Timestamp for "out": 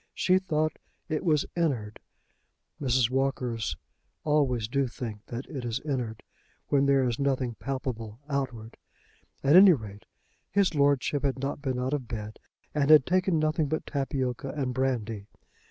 11.77-11.93